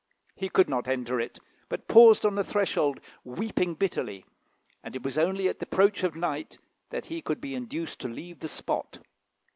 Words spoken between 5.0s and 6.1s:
was only at the approach